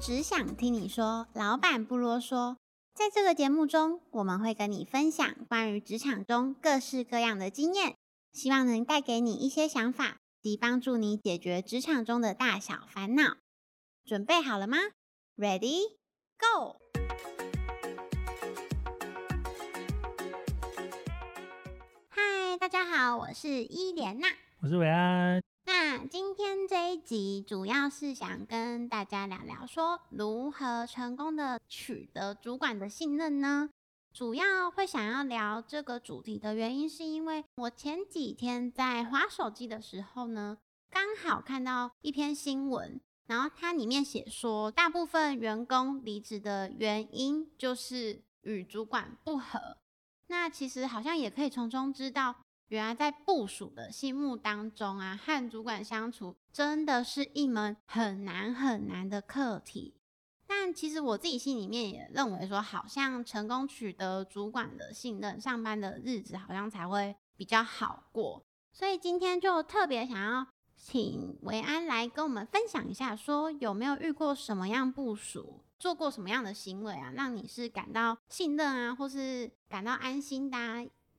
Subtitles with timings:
[0.00, 2.56] 只想听你说，老板不啰嗦。
[2.94, 7.96] 在这个节目中，我们会跟你分享关于职场中各式各样的经验，
[8.32, 13.36] 希望能带给你一些想法，及帮助你解决职场中的大小烦恼。
[14.04, 14.78] 准备好了吗
[15.36, 15.80] ？Ready,
[16.38, 16.76] go！
[22.08, 24.28] 嗨，大家好，我是伊莲娜，
[24.62, 25.47] 我是伟安。
[25.80, 33.70] 那今天这一集主要是想跟大家聊聊，说如何成功的取得主管的信任呢？
[34.12, 40.58] 主要会想要聊这个主题的原因，是因为我前几天在划手机的时候呢，
[40.90, 49.76] 刚好看到一篇新闻，然后它里面写说，大部分员工离职的原因就是与主管不合。
[50.26, 52.34] 那其实好像也可以从中知道。
[52.68, 59.94] 原来在部署的心目当中啊，和主管相处真的是一门很难很难的课题。
[60.46, 68.44] 但其实我自己心里面也认为说，好像成功取得主管的信任，上班的日子好像才会比较好过。
[68.72, 80.58] 所以今天就特别想要请维安来跟我们分享一下，说有没有遇过什么样部署，做过什么样的行为啊，让你是感到信任啊，或是感到安心的。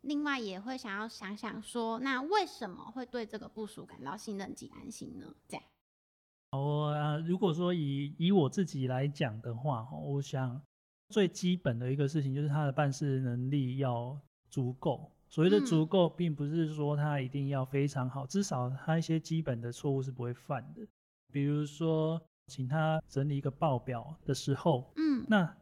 [0.01, 5.35] 另外也会想要想想说，那为什么会对这个部署感到信任及安心呢？
[5.47, 5.63] 这样，
[6.51, 10.61] 我如果说以以我自己来讲的话，我想
[11.09, 14.19] 最基本的一个事情就是他的办事能力要
[14.49, 15.11] 足够。
[15.31, 20.87] 所谓的足够，并不是说他一定要非常好，至少他一些基本的错误是不会犯的。
[21.31, 25.55] 比如说，请他整理一个报表的时候，嗯，那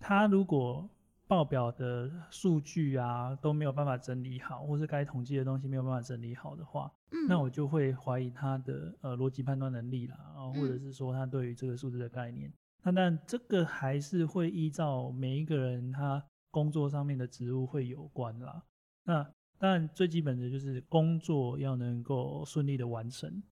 [0.00, 0.90] 他如果
[1.32, 12.52] 报表的数据啊都没有办法整理好，或是该统计的东西没有办法整理好的话，嗯，那我就会怀疑他的呃逻辑判断能力啦，啊，或者是说他对于这个数字的概念。
[12.82, 18.62] 那但这个还是会依照每一个人他工作上面的职务会有关啦。
[19.04, 19.26] 那
[19.58, 23.42] 当然最基本的就是工作要能够顺利的完成。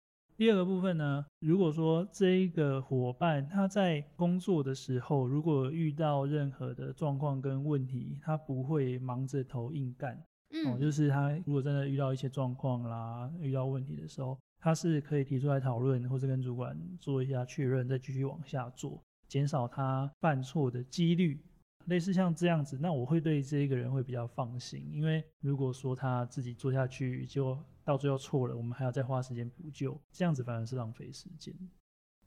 [0.40, 10.18] 第二个部分呢，如果说这一个伙伴他在工作的时候，如果遇到任何的状况跟问题，他不会忙着头硬干，
[10.54, 21.38] 嗯，就是他如果真的遇到一些状况啦，遇到问题的时候，他是可以提出来讨论，或者跟主管做一下确认，再继续往下做，减少他犯错的几率。
[21.86, 31.54] 类似像这样子，那我会对这一个人会比较放心，因为如果说他自己做下去，就到最后错了，我们还要再花时间补救，这样子反而是浪费时间。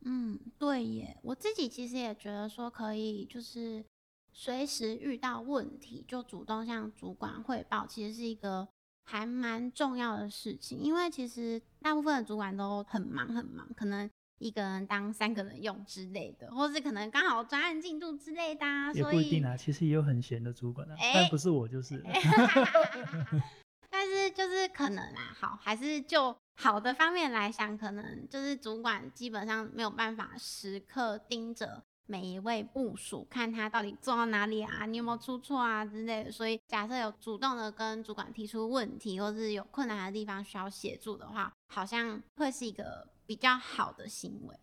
[0.02, 3.86] 嗯，对耶，我自己其实也觉得说可以，就是
[4.34, 8.68] 随时遇到问题就主动向主管汇报，其实是一个
[9.06, 14.10] 还蛮重要的事情，因为其实大部分的主管都很忙很忙，可能。
[14.40, 19.56] 一个人当三个人用之类的，或是可能刚好专案进度之类的，也不一定啊。
[19.56, 22.04] 其实也有很闲的主管啊，但不是我就是。
[23.90, 36.32] 但是就是可能啊，好，还是就好的方面来想，可能就是主管基本上没有办法时刻盯着每一位部署，看他到底做到哪里啊，你有没有出错啊之类的。
[36.32, 43.08] 所以假设有主动的跟主管提出问题，或是有困难的地方需要协助的话，好像会是一个。
[43.26, 44.56] 比较好的行为，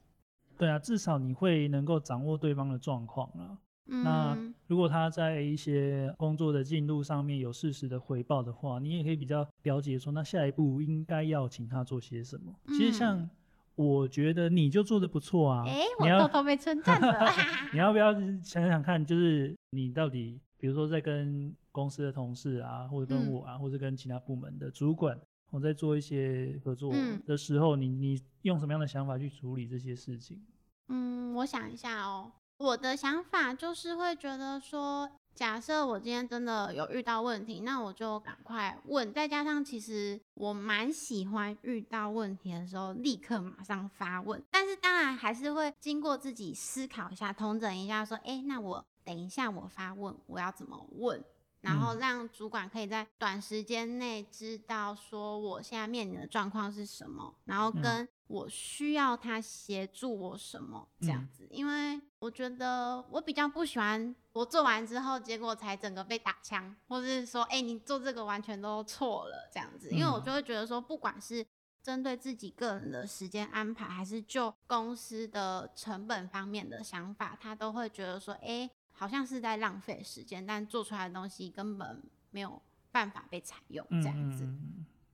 [0.57, 3.59] 对啊，至少你会能够掌握对方的状况了。
[3.87, 4.39] 那
[4.69, 12.55] 如果他在一些工作的进度上面有适时的回报的话，你也可以比较了解说，那下一步应该要请他做些什么。
[12.69, 13.29] 其实像
[13.75, 17.33] 我觉得你就做的不错啊，哎，我偷偷被称赞了。
[17.73, 18.13] 你要不要
[18.43, 25.19] 想想看，就是你到底，比如说在跟公司的同事啊，或者跟我啊，或者跟其他部门的主管。
[25.51, 26.93] 我在做一些合作
[27.27, 30.41] 的时候，你你用什么样的想法去处理这些事情？
[30.89, 39.13] 嗯，我想一下哦，我的想法就是会觉得说，假设我今天真的有遇到问题，那我就赶快问。
[39.13, 51.25] 再加上其实我蛮喜欢遇到问题的时候立刻马上发问，但是当然还是会经过自己思考一下、通整一下，说，哎，那我等一下我发问，我要怎么问？
[51.61, 61.47] 然后让主管可以在短时间内知道说我现在面临的状况是什么，然后跟我需要他协助我什么这样子。
[61.51, 69.91] 因为我觉得我比较不喜欢我做完之后，结果才整个被打枪，或是说，哎，你做这个完全都错了这样子。
[69.91, 71.45] 因为我就会觉得说，不管是
[71.83, 78.71] 针对自己个人的时间安排，还是就公司的成本方面的想法，他都会觉得说，哎。
[79.01, 82.61] 好像是在浪费时间，但做出来的东西根本没有
[82.93, 84.47] 办法被采用，这样子。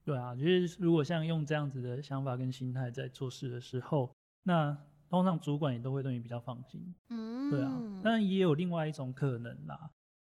[0.03, 4.13] 对啊，就是如果像用这样子的想法跟心态在做事的时候，
[4.43, 4.77] 那
[5.09, 6.93] 通常主管也都会对你比较放心。
[7.11, 9.89] 嗯，对啊，当然也有另外一种可能啦，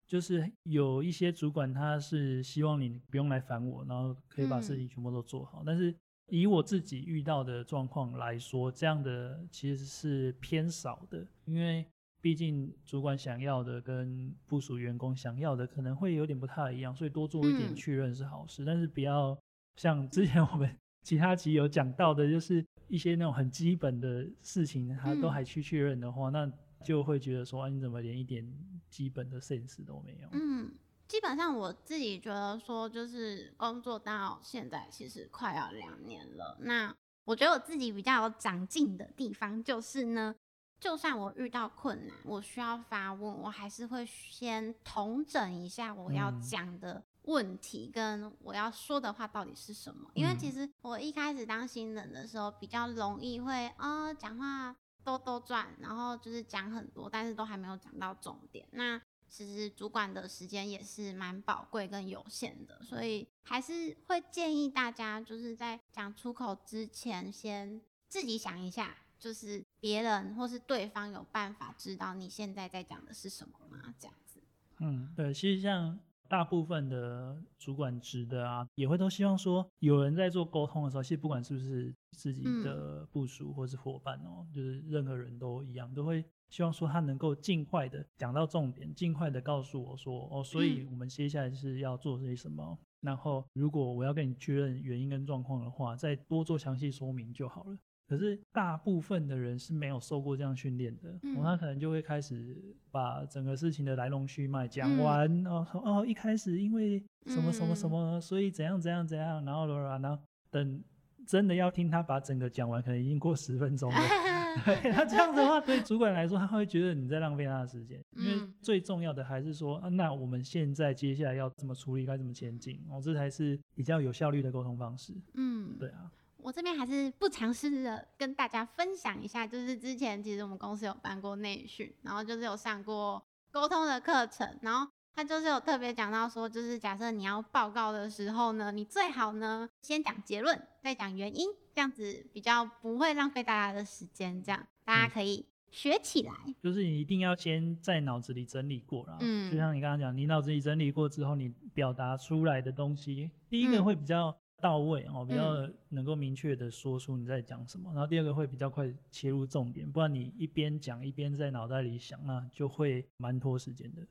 [0.07, 5.61] 就是有一些主管他是希望你不用来烦我，然后可以把事情全部都做好。
[5.65, 5.93] 但是
[6.29, 11.85] 以我自己遇到的状况来说，这样的其实是偏少的，因为
[12.21, 19.37] 毕竟主管想要的跟部署员工想要的可能会有点不太一样，所以多做一点嗯确认是好事，但是不要
[19.75, 26.51] 像之前我们 其他集有讲到的，就是一些那种很基本的事情，他都嗯还去确认的话，那
[26.85, 28.47] 就会觉得说，啊，你怎么连一点
[28.89, 30.27] 基本的 sense 都没有？
[30.31, 30.71] 嗯，
[31.07, 36.57] 基本上我自己觉得说，就是工作到现在其实快要两年了。
[36.61, 36.95] 那
[37.25, 40.35] 我觉得我自己比较有长进的地方就是呢，
[40.81, 50.09] 就算我遇到困难，我需要发问，我还是会先统整一下我要嗯讲的问题跟我要说的话到底是什么。
[50.15, 58.67] 因为其嗯实我一开始当新人的时候，比较容易会啊讲话兜兜转，然后就是讲很多，但是都还没有讲到重点。
[58.71, 58.99] 那
[59.29, 67.79] 其实主管的时间也是蛮宝贵跟有限的，所以还是会建议大家就是在讲出口之前，先
[68.09, 73.93] 自己想一下，就是别人或是对方有办法知道你现在在讲的是什么吗？
[73.99, 74.39] 这样子。
[74.79, 92.75] 嗯，对，其实像大部分的主管职的啊，也会都希望说，有人在做沟通的时候，其实不管是不是自己嗯的部署或是伙伴哦，就是任何人都一样，都会希望说他能够尽快的讲到重点，尽快的告诉我说，哦，所以嗯我们接下来是要做些什么。
[93.01, 97.77] 然后，如果我要跟你确认原因跟状况的话，再多做详细说明就好了。
[98.11, 102.57] 可是大部分的人是没有受过这样训练的，他可能就会开始
[102.91, 104.99] 把整个事情的来龙去脉讲嗯。
[105.01, 107.89] 完，哦说哦一开始因为什么什么什嗯。
[107.89, 110.83] 么，所以怎样怎样怎样，然后然后等
[111.25, 113.97] 真的要听他把整个讲完，可能已经过十分钟了。
[114.65, 118.53] 对，那这样的话，对主管来说，他会觉得你在浪费他的时间，因为嗯。
[118.61, 125.13] 最重要的还是说，啊，那我们现在接下来要怎么处理，该怎么前进，哦，这才是比较有效率的沟通方式。
[125.35, 126.11] 嗯，对啊，
[126.43, 146.33] 我这边还是不尝试的跟大家分享一下，就是之前其实我们公司有办过内训，然后就是有上过沟通的课程，然后他就是有特别讲到说，就是假设你要报告的时候呢，你最好呢先讲结论，再讲原因，这样子比较不会浪费大家的时间，这样大家嗯可以学起来。
[146.61, 149.17] 就是你一定要先在脑子里整理过啦。
[149.19, 164.07] 嗯就像你刚刚讲，你脑子里整理过之后，你表达出来的东西，第一个嗯会比较到位哦，比较能够明确的说出你在讲什么，然后第二个会比较快切入重点，不然你一边讲一边在脑袋里想，那就会蛮拖时间的。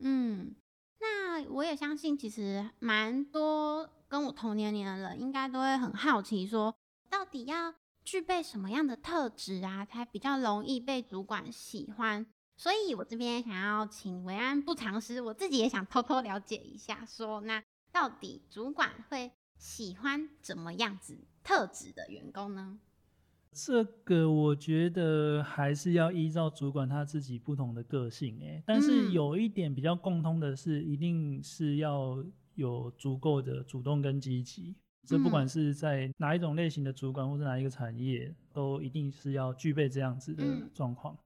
[0.00, 0.54] 嗯，
[1.00, 6.74] 那我也相信，其实蛮多跟我同年龄的人，应该都会很好奇说，
[7.08, 7.72] 到底要
[8.04, 12.26] 具备什么样的特质啊，才比较容易被主管喜欢？
[12.56, 19.30] 所以我这边想要请维安不藏私，我自己也想偷偷了解一下说那到底主管会
[19.62, 22.80] 喜欢怎么样子特质的员工呢？
[23.52, 32.24] 这个我觉得还是要依照主管他自己不同的个性诶，但是嗯有一点比较共通的是，一定是要
[32.56, 34.74] 有足够的主动跟积极。
[35.06, 41.16] 这不管嗯是在哪一种类型的主管或是哪一个产业，都一定是要具备这样子的嗯状况。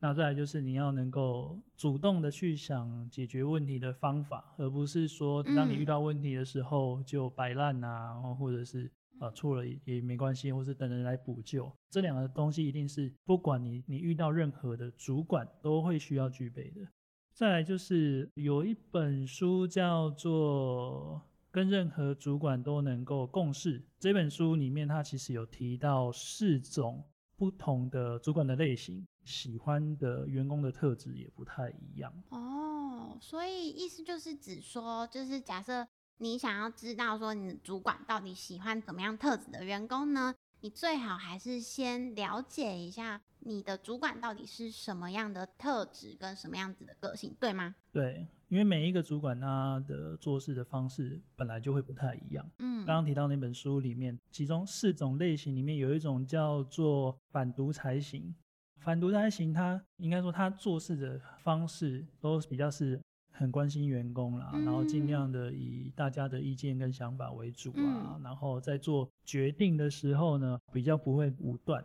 [0.00, 8.88] 那再来就是你要能够主动的去想解决问题的方法，而不是说当你遇嗯到问题的时候就摆烂啊，然后或者是
[9.18, 11.68] 呃错了也也没关系，或是等人来补救。
[11.90, 16.86] 这两个东西一定是不管你你遇到任何的主管都会需要具备的。
[17.32, 27.04] 再来就是有一本书叫做《跟任何主管都能够共事》，这本书里面它其实有提到四种
[27.38, 32.12] 不同的主管的类型，喜欢的员工的特质也不太一样。
[32.30, 47.76] 哦，所以意思就是指说，就是假设你想要知道说你的主管到底喜欢怎么样特质的员工呢，你最好还是先了解一下你的主管到底是什么样的特质跟什么样子的个性，对吗？
[47.92, 52.50] 对，因为每一个主管他的做事的方式本来就会不太一样。
[52.58, 58.34] 嗯刚刚提到那本书里面，其中四种类型里面有一种叫做反独裁型。
[58.80, 62.98] 反独裁型，他应该说他做事的方式都比较是
[63.32, 71.84] 很关心员工啦，然后尽量的以大家的意见跟想法为主啊，嗯然后在做决定的时候呢，比较不会武断。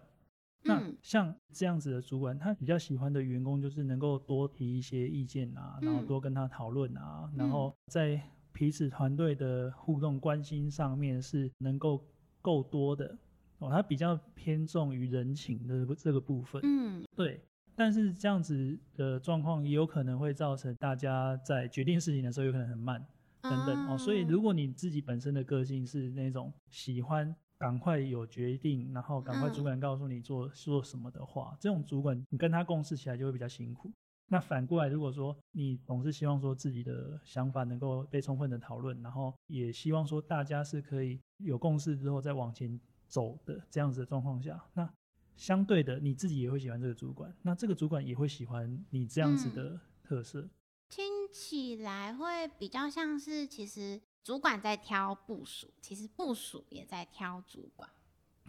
[0.64, 0.98] 那嗯。
[1.02, 6.08] 像这样子的主管，他比较喜欢的员工就是能够多提一些意见啊，然后嗯。
[6.08, 12.06] 多跟他讨论啊，然后在彼此团队的互动关心上面是能够
[12.42, 13.18] 够多的。
[13.60, 16.62] 哦，他比较偏重于人情的这个部分。
[16.64, 17.04] 嗯。
[17.16, 17.42] 对，
[17.76, 23.06] 但是这样子的状况也有可能会造成大家在决定事情的时候有可能很慢
[23.42, 23.88] 等等。
[23.90, 23.98] 哦。
[23.98, 33.90] 所以如果你自己本身的个性是那种喜欢赶快有决定，然后赶快主管告诉你做做什么的话，这种主管你跟他共事起来就会比较辛苦。
[34.28, 42.78] 那反过来，如果说你总是希望说自己的想法能够被充分的讨论，然后也希望说大家是可以有共识之后再往前
[43.08, 44.94] 走的这样子的状况下，那
[45.38, 50.50] 相对的你自己也会喜欢这个主管，那这个主管也会喜欢你这样子的特色。
[50.90, 57.90] 听起来会比较像是，其实主管在挑部署，其实部署也在挑主管。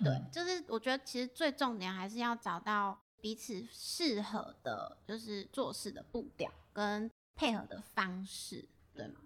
[0.02, 8.64] 对，嗯就是我觉得其实最重点还是要找到彼此适合的，就是做事的步调跟配合的方式，
[8.94, 9.20] 对吗？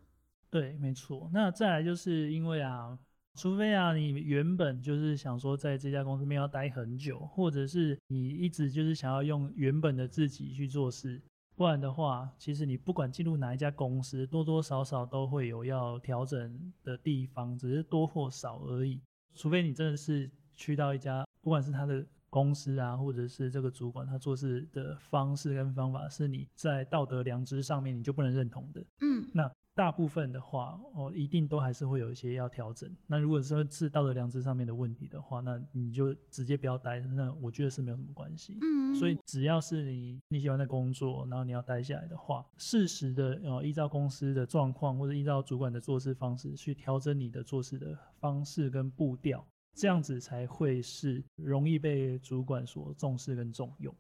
[0.50, 1.31] 对，没错。
[1.33, 2.99] 那再来就是因为啊，
[3.35, 11.21] 除非啊你原本就是想说在这家公司没有要待很久，或者是你一直就是想要用原本的自己去做事，
[11.58, 19.00] 不然的话，其实你不管进入哪一家公司，多多少少都会有要调整的地方，只是多或少而已。
[19.34, 28.80] 除非你真的是去到一家，不管是他的公司啊，或者是这个主管他做事的方式跟方法，是你在道德良知上面你就不能认同的。
[29.00, 32.92] 嗯那大部分的话，哦，一定都还是会有一些要调整。
[33.06, 38.58] 那如果说是道德良知上面的问题的话，那你就直接不要待，那我觉得是没有什么关系。
[38.61, 53.94] 嗯，所以只要是你你喜欢的工作，然后你要待下来的话，适时的呃依照公司的状况或者依照主管的做事方式去调整你的做事的方式跟步调，这样子才会是容易被主管所重视跟重用。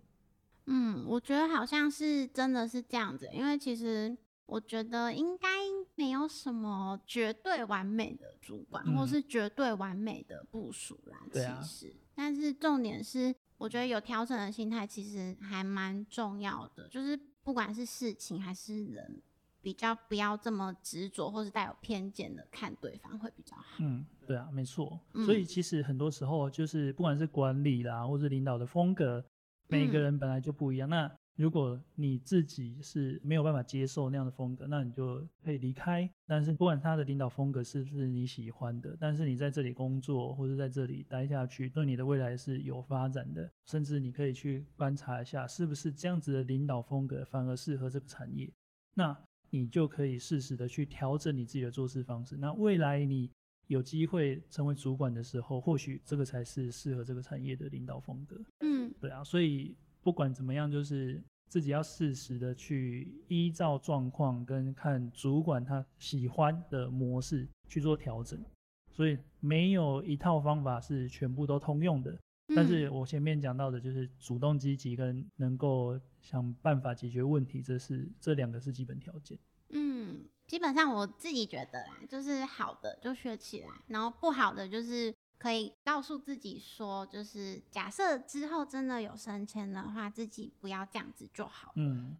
[0.66, 4.14] 嗯，我觉得好像是真的是这样子，因为其实
[4.48, 5.46] 我觉得应该
[5.94, 11.18] 没有什么绝对完美的主管，或嗯是绝对完美的部署啦。
[11.30, 17.14] 其实，但是重点是，我觉得有调整的心态其实还蛮重要的，就是
[17.44, 19.20] 不管是事情还是人，
[19.60, 23.76] 比较不要这么执着或是带有偏见的看对方会比较好。
[23.80, 24.98] 嗯，对啊，没错。
[25.12, 29.22] 嗯所以其实很多时候就是不管是管理啦，或是领导的风格，
[29.66, 30.88] 每个嗯人本来就不一样。
[30.88, 36.10] 那如果你自己是没有办法接受那样的风格，那你就可以离开。
[36.26, 43.48] 但是不管他的领导风格是不是你喜欢的，但是你在这里工作或者在这里待下去，对你的未来是有发展的。
[43.66, 48.52] 甚至你可以去观察一下，是不是这样子的领导风格反而适合这个产业。
[48.94, 49.16] 那
[49.50, 52.36] 你就可以适时的去调整你自己的做事方式。
[52.36, 53.30] 那未来你
[53.68, 58.36] 有机会成为主管的时候，或许这个才是适合这个产业的领导风格。
[58.58, 59.76] 嗯对啊，所以
[60.08, 68.42] 不管怎么样，就是自己要适时的去依照状况跟看主管他喜欢的模式去做调整。
[68.90, 72.18] 所以没有一套方法是全部都通用的。
[72.56, 79.38] 但是我前面讲到的就是主动积极跟能够想办法解决问题，这是这两个是基本条件。
[79.68, 91.72] 嗯，基本上我自己觉得啦，就是好的就学起来，然后不好的就是可以告诉自己说，就是假设之后真的有升迁的话，自己不要这样子就好。
[91.76, 92.16] 嗯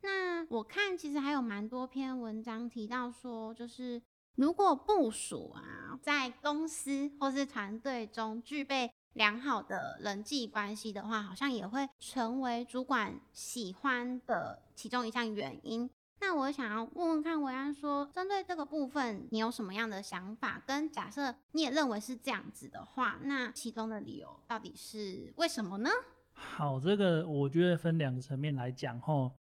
[0.00, 4.02] 那我看其实还有蛮多篇文章提到说，就是
[4.36, 15.88] 如果部署啊，在公司或是团队中具备良好的人际关系的话，好像也会成为主管喜欢的其中一项原因。
[16.26, 20.62] 那我想要问问看维安说，针对这个部分，你有什么样的想法？
[20.66, 25.90] 跟假设你也认为是这样子的话，那其中的理由到底是为什么呢？
[26.32, 29.32] 好，这个我觉得分两个层面来讲吼。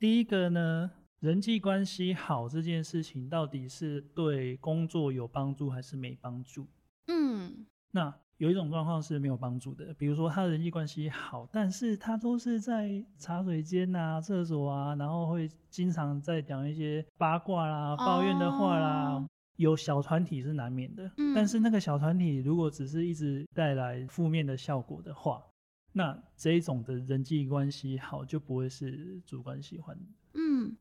[0.00, 6.66] 第一个呢，人际关系好这件事情到底是对工作有帮助还是没帮助？
[7.06, 19.14] 嗯那有一种状况是没有帮助的，比如说他人际关系好，但是他都是在茶水间啊、厕所啊，然后会经常在讲一些八卦啦、抱怨的话啦。
[19.14, 25.44] 哦有小团体是难免的，嗯但是那个小团体如果只是一直带来负面的效果的话，
[25.92, 30.74] 那这一种的人际关系好就不会是主观喜欢的，嗯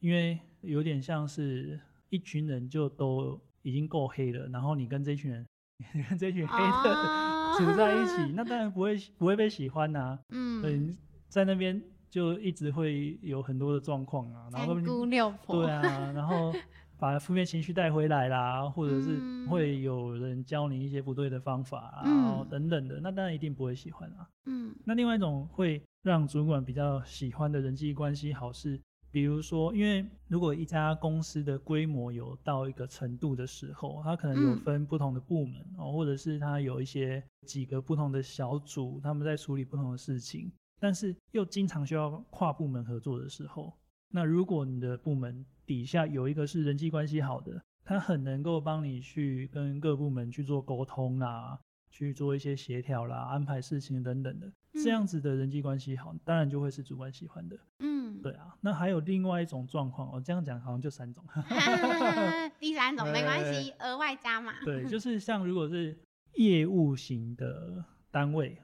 [0.00, 5.46] 因为有点像是一群人就都已经够黑了，然后你跟这一群人，
[5.94, 7.54] 你 跟这群黑的、哦。
[7.58, 10.94] 处在一起，那当然不会不会被喜欢呐、嗯，所以
[11.28, 11.80] 在那边
[12.10, 15.80] 就一直会有很多的状况啊，然后三姑六婆，对啊，
[16.14, 16.52] 然后
[16.98, 19.48] 把负面情绪带回来啦，或者是嗯。
[19.48, 22.14] 会有人教你一些不对的方法啊，嗯。
[22.16, 24.28] 然后等等的，那当然一定不会喜欢啊。
[24.44, 24.74] 嗯。
[24.84, 28.78] 那另外一种会让主管比较喜欢的人际关系好是，
[29.10, 34.60] 比如说，因为如果一家公司的规模有到一个程度的时候，它可能有嗯。
[34.60, 43.72] 分不同的部门哦，或者是它有一些几个不同的小组，他们在处理不同的事情，但是又经常需要跨部门合作的时候，
[44.10, 51.58] 那如果你的部门底下有一个是人际关系好的，他很能够帮你去跟各部门去做沟通啦，
[51.90, 57.56] 去做一些协调啦、安排事情等等的，这样子的人际关系好，当然就会是主管喜欢的。
[57.78, 57.95] 嗯，
[58.26, 61.24] 对啊，那还有另外一种状况，我，这样讲好像就三种。
[62.58, 64.52] 第三种没关系，额外加码。
[64.64, 65.96] 对，就 是像如果是
[66.34, 68.60] 业务型的单位，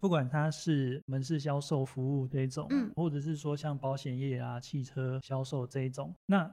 [0.00, 6.52] 不管它是门市销售服务这一种，嗯或者是说像保险业啊、汽车销售这一种，那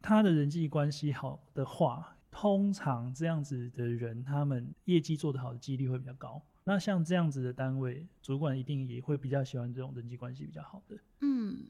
[0.00, 6.40] 他的人际关系好的话，通常这样子的人，他们业绩做得好的几率会比较高。
[6.64, 10.96] 那像这样子的单位，主管一定也会比较喜欢这种人际关系比较好的。
[11.22, 11.64] 嗯，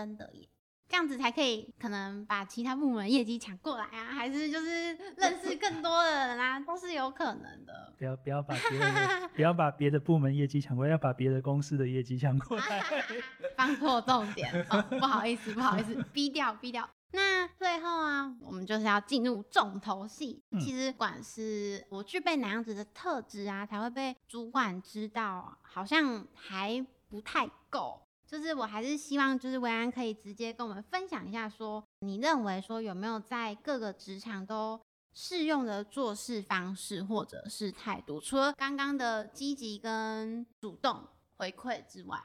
[0.00, 0.48] 真的耶。
[0.88, 7.94] 这样子才可以可能把其他部门业绩抢过来啊，还是就是 认识更多的人啊，都是有可能的。
[7.96, 12.82] 不要不要把别人的不要把别的部门业绩抢过来，要把别的公司的业绩抢过来。
[13.56, 16.88] 放错重点，哦，不好意思，不好意思，逼掉，逼掉。
[17.12, 20.42] 那最后啊，我们就是要进入重头戏。
[20.50, 28.02] 嗯其实，不管是我具备哪样子的特质啊，才会被主管知道，好像还不太够。
[28.30, 34.80] 就是我还是希望，就是维安可以直接跟我们分享一下说你认为说有没有在各个职场都
[35.12, 38.20] 适用的做事方式或者是态度？
[38.20, 41.02] 除了刚刚的积极跟主动
[41.38, 42.22] 回馈之外，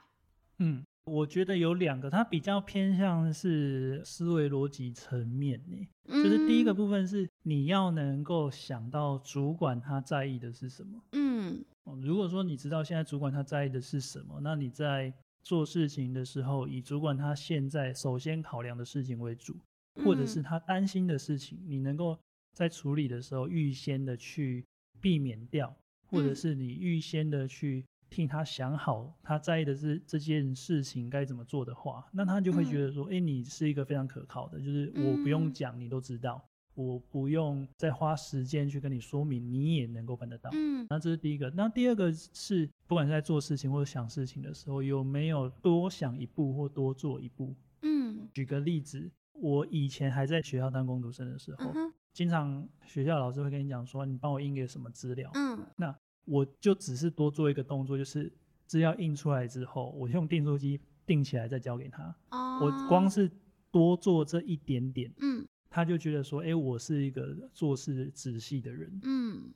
[0.60, 5.88] 嗯，我觉得有两个，它比较偏向是思维逻辑层面呢。
[6.08, 11.02] 就是第一个嗯部分是你要能够想到主管他在意的是什么。
[11.14, 15.12] 嗯哦如果说你知道现在主管他在意的是什么，那你在
[15.46, 19.56] 做事情的时候，以主管他现在首先考量的事情为主，
[20.04, 20.44] 或者是嗯。
[20.44, 22.20] 他担心的事情，你能够
[22.54, 24.66] 在处理的时候预先的去
[25.00, 25.74] 避免掉，
[26.08, 26.36] 或者嗯。
[26.36, 35.54] 是你预先的去替他想好他在意的是这件事情该怎么做的话，那他就会觉得说，哎、你是一个非常可靠的，就是我不用嗯。
[35.54, 36.44] 讲你都知道，
[36.76, 40.50] 我不用再花时间去跟你说明，你也能够办得到。
[40.54, 41.50] 嗯那这是第一个。
[41.52, 47.56] 那第二个是，不管是在做事情或者想事情的时候，有没有多想一步或多做一步？
[47.82, 58.32] 嗯举个例子，我以前还在学校当工读生的时候，嗯经常学校老师会跟你讲说，你帮我印个什么资料，嗯那我就只是多做一个动作，就是
[58.66, 62.16] 资料印出来之后，我用订书机订起来再交给他。
[62.32, 63.32] 哦，我光是
[63.72, 68.98] 多做这一点点，嗯他就觉得说，哎、我是一个做事仔细的人。
[69.04, 69.52] 嗯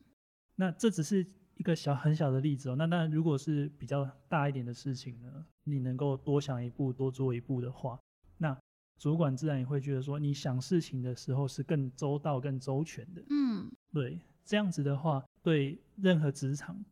[0.54, 2.76] 那这只是一个小很小的例子哦。
[2.76, 7.98] 那那，如果是比较大一点的事情呢，你能够多想一步、多做一步的话，
[8.38, 8.54] 那
[8.98, 13.24] 主管自然也会觉得说，你想事情的时候是更周到、更周全的。
[13.30, 16.84] 嗯对，这样子的话，对任何职场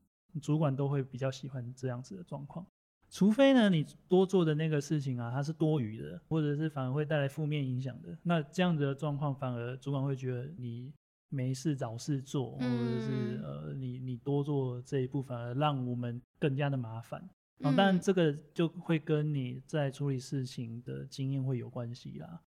[0.42, 2.66] 主管都会比较喜欢这样子的状况。
[3.10, 10.94] 除非呢，你多做的那个事情啊，它是多余的，或者是反而会带来负面影响的，那这样子的状况，反而主管会觉得你
[11.30, 17.22] 没事找事做，或者是嗯呃，你你多做这一步，反而让我们更加的麻烦。
[17.60, 22.42] 哦，当然嗯这个就会跟你在处理事情的经验会有关系啦。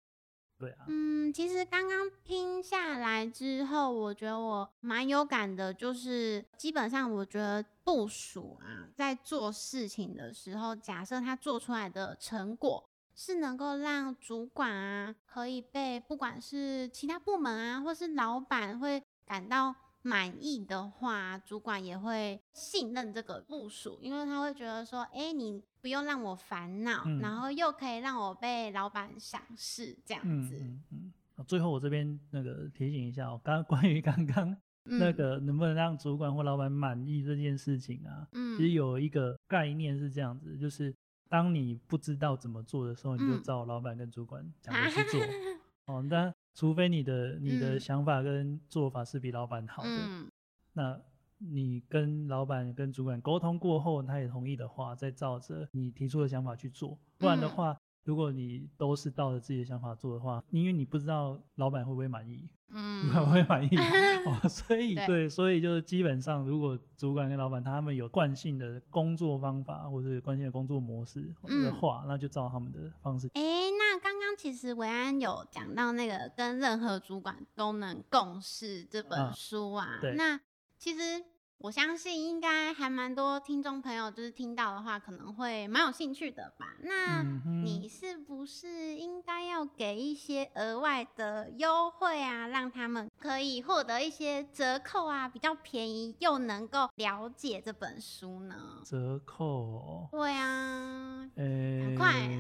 [0.60, 12.84] 对啊，嗯，其实刚刚听下来之后，我觉得我蛮有感的，就是基本上我觉得部署啊，在做事情的时候，假设他做出来的成果
[13.16, 30.56] 是能够让主管啊，可以被不管是其他部门啊，或是老板会感到满意的话，主管也会信任这个部署，因为他会觉得说，哎、你不用让我烦恼，嗯然后又可以让我被老板赏识，这样嗯子。
[30.60, 31.14] 嗯嗯。
[31.36, 34.50] 好最后我这边那个提醒一下哦，刚 关于刚刚
[34.86, 40.94] 嗯那个能不能让主管或老板满意这件事情啊，嗯其实有一个概念是这样子，就是
[41.30, 45.22] 当你不知道怎么做的时候，你就嗯照老板跟主管讲的去做。
[45.88, 47.80] 哦，但除非你的你的嗯。
[47.80, 50.30] 想法跟做法是比老板好的，嗯。
[50.74, 51.00] 那
[51.38, 57.00] 你跟老板跟主管沟通过后，他也同意的话，再照着你提出的想法去做。
[57.18, 57.50] 不然的嗯。
[57.50, 63.70] 话，如果你都是照着自己的想法做的话，因为你不知道老板会不会满意，嗯，会不会满意
[64.26, 65.06] 哦，所以对。
[65.08, 71.74] 对，所以就是基本上，如果主管跟老板他们有惯性的工作方法或者有惯性的工作模式的嗯。
[71.76, 73.28] 话，那就照他们的方式。
[73.34, 80.16] 哎、那刚刚其实维安有讲到那个跟任何主管都能共事这本啊书啊，对。
[80.16, 80.40] 那
[80.78, 81.24] 其实
[81.62, 86.78] 我相信应该还蛮多听众朋友，就是听到的话，可能会蛮有兴趣的吧。
[86.84, 98.56] 那嗯你是不是应该要给一些额外的优惠啊，让他们可以获得一些折扣啊，比较便宜又能够了解这本书呢？
[98.86, 102.40] 折扣哦，对啊，呃、快啊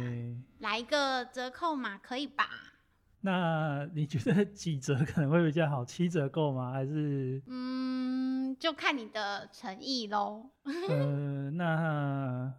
[0.60, 2.49] 来一个折扣码可以吧？
[3.21, 5.84] 那你觉得 几折可能会比较好？
[5.84, 6.71] 七折够吗？
[6.71, 10.49] 还是嗯，就看你的诚意喽。
[10.89, 12.53] 呃，那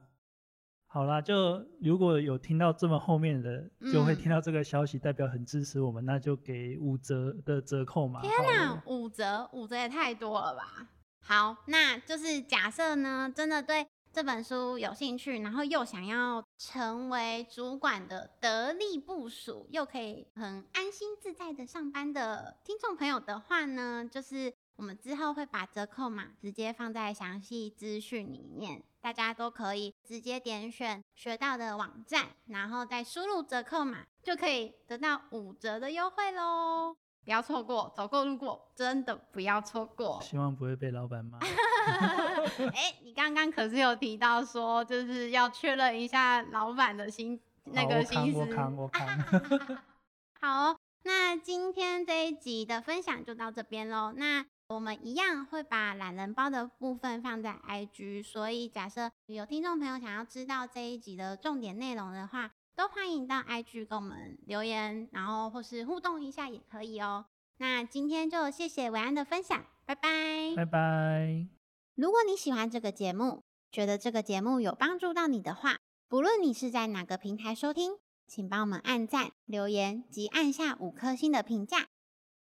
[0.87, 8.21] 好啦，就如果有听到这么后面的，就会嗯听到这个消息，代表很支持我们，那就给五折的折扣嘛。
[8.21, 10.89] 天好哪，五折，五折也太多了吧？
[11.23, 36.95] 好，那就是假设呢，真的对这本书有兴趣，然后又想要成为主管的得力部署，又可以很安心自在的上班的听众朋友的话呢，就是我们之后会把折扣码直接放在详细资讯里面，大家都可以直接点选学到的网站，然后再输入折扣码，就可以得到五折的优惠喽。
[37.25, 40.21] 不要错过，走过路过，真的不要错过。
[40.23, 41.39] 希望不会被老板骂。
[42.75, 48.39] 哎、你刚刚可是有提到说，就是要确认一下老板的心那个好我扛心思。
[48.39, 49.07] 我扛我扛。
[50.41, 54.13] 好哦、那今天这一集的分享就到这边喽。
[54.17, 67.27] 那我们一样会把懒人包的部分放在 IG，所以假设有听众朋友想要知道这一集的重点内容的话，都欢迎到 IG 跟我们留言，然后或是互动一下也可以哦。
[67.59, 70.09] 那今天就谢谢伟安的分享，拜拜。
[70.57, 71.47] 拜拜。
[71.95, 75.77] 如果你喜欢这个节目，觉得这个节目有帮助到你的话，
[76.09, 81.89] 不论你是在哪个平台收听，请帮我们按赞、留言及按下五颗星的评价，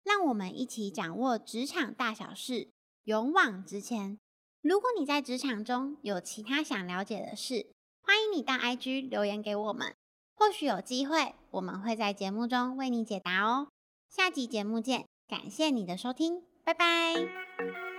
[0.05, 2.69] 让我们一起掌握职场大小事，
[3.03, 4.17] 勇往直前。
[4.61, 9.93] 如果你在职场中有其他想了解的事，欢迎你到 IG 留言给我们，
[10.41, 13.67] 或许有机会我们会在节目中为你解答哦。
[14.09, 17.90] 下集节目见，感谢你的收听，拜拜。